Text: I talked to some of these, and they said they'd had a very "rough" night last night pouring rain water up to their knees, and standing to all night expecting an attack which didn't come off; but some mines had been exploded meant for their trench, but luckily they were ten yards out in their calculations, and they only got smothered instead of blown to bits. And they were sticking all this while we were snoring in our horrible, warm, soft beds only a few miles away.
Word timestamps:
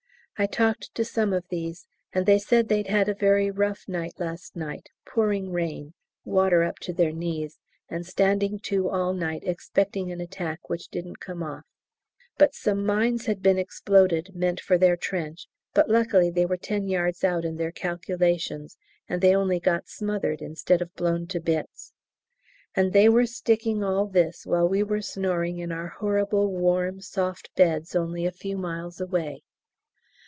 I 0.37 0.47
talked 0.47 0.95
to 0.95 1.05
some 1.05 1.33
of 1.33 1.47
these, 1.49 1.85
and 2.13 2.25
they 2.25 2.39
said 2.39 2.67
they'd 2.67 2.87
had 2.87 3.07
a 3.07 3.13
very 3.13 3.51
"rough" 3.51 3.87
night 3.87 4.13
last 4.17 4.55
night 4.55 4.89
pouring 5.05 5.51
rain 5.51 5.93
water 6.25 6.63
up 6.63 6.79
to 6.79 6.93
their 6.93 7.11
knees, 7.11 7.59
and 7.89 8.07
standing 8.07 8.57
to 8.61 8.89
all 8.89 9.13
night 9.13 9.43
expecting 9.45 10.11
an 10.11 10.19
attack 10.19 10.67
which 10.67 10.87
didn't 10.87 11.19
come 11.19 11.43
off; 11.43 11.65
but 12.39 12.55
some 12.55 12.83
mines 12.83 13.27
had 13.27 13.43
been 13.43 13.59
exploded 13.59 14.35
meant 14.35 14.59
for 14.59 14.79
their 14.79 14.97
trench, 14.97 15.47
but 15.75 15.89
luckily 15.89 16.31
they 16.31 16.47
were 16.47 16.57
ten 16.57 16.87
yards 16.87 17.23
out 17.23 17.45
in 17.45 17.57
their 17.57 17.71
calculations, 17.71 18.77
and 19.07 19.21
they 19.21 19.35
only 19.35 19.59
got 19.59 19.87
smothered 19.87 20.41
instead 20.41 20.81
of 20.81 20.95
blown 20.95 21.27
to 21.27 21.39
bits. 21.39 21.93
And 22.73 22.93
they 22.93 23.07
were 23.09 23.27
sticking 23.27 23.83
all 23.83 24.07
this 24.07 24.47
while 24.47 24.67
we 24.67 24.81
were 24.81 25.03
snoring 25.03 25.59
in 25.59 25.71
our 25.71 25.89
horrible, 25.89 26.47
warm, 26.51 26.99
soft 26.99 27.53
beds 27.55 27.95
only 27.95 28.25
a 28.25 28.31
few 28.31 28.57
miles 28.57 28.99
away. 28.99 29.43